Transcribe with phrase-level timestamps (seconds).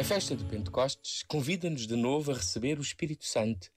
[0.00, 3.70] A festa de Pentecostes convida-nos de novo a receber o Espírito Santo,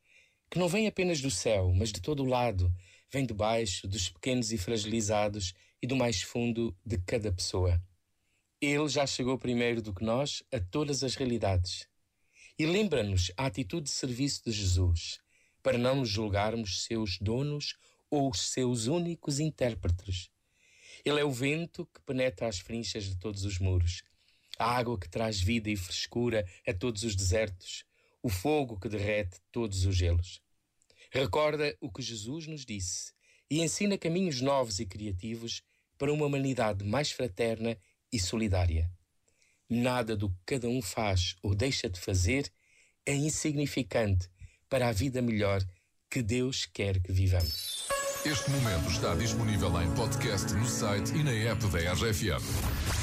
[0.50, 2.74] que não vem apenas do céu, mas de todo o lado,
[3.12, 7.78] vem de baixo, dos pequenos e fragilizados e do mais fundo de cada pessoa.
[8.62, 11.90] Ele já chegou primeiro do que nós a todas as realidades.
[12.58, 15.20] E lembra-nos a atitude de serviço de Jesus,
[15.62, 17.76] para não nos julgarmos seus donos
[18.10, 20.30] ou os seus únicos intérpretes.
[21.04, 24.04] Ele é o vento que penetra as frinchas de todos os muros,
[24.64, 27.84] a água que traz vida e frescura a todos os desertos,
[28.22, 30.42] o fogo que derrete todos os gelos.
[31.12, 33.12] Recorda o que Jesus nos disse
[33.50, 35.62] e ensina caminhos novos e criativos
[35.98, 37.78] para uma humanidade mais fraterna
[38.12, 38.90] e solidária.
[39.70, 42.50] Nada do que cada um faz ou deixa de fazer
[43.06, 44.30] é insignificante
[44.70, 45.62] para a vida melhor
[46.10, 47.88] que Deus quer que vivamos.
[48.26, 53.03] Este momento está disponível em podcast no site e na app da RFM.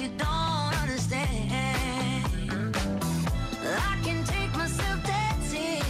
[0.00, 2.24] you don't understand.
[3.64, 5.82] I can take myself dancing,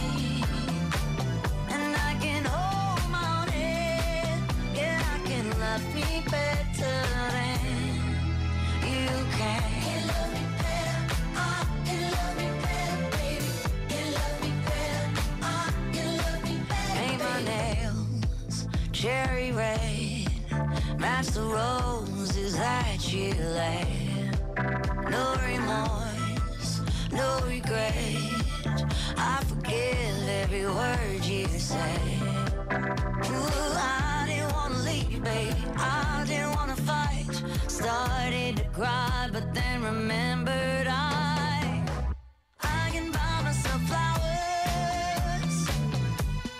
[1.69, 4.39] and I can hold my own.
[4.75, 6.97] Yeah, I can love me better
[7.35, 7.59] than
[8.83, 9.63] you can.
[16.97, 20.27] Paint my nails cherry red,
[20.99, 22.06] match the roses
[23.15, 24.37] laid.
[25.09, 26.81] No remorse,
[27.11, 28.17] no regret.
[29.17, 31.99] I forgive every word you say.
[33.31, 35.55] Ooh, I didn't wanna leave, baby.
[35.77, 37.31] I didn't wanna fight.
[37.67, 41.83] Started to cry, but then remembered I
[42.61, 45.57] I can buy myself flowers,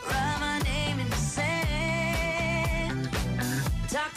[0.09, 3.09] write my name in the sand,
[3.89, 4.16] talk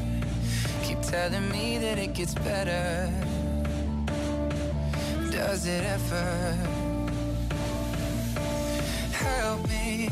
[0.91, 3.09] Keep telling me that it gets better.
[5.31, 6.57] Does it ever?
[9.13, 10.09] Help me